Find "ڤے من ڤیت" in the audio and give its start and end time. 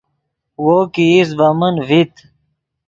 1.37-2.13